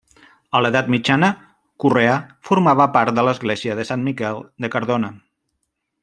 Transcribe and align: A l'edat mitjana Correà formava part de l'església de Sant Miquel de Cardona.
A 0.59 0.61
l'edat 0.65 0.87
mitjana 0.93 1.27
Correà 1.83 2.15
formava 2.51 2.87
part 2.97 3.17
de 3.19 3.25
l'església 3.31 3.75
de 3.81 3.85
Sant 3.93 4.07
Miquel 4.11 4.41
de 4.65 4.71
Cardona. 4.77 5.13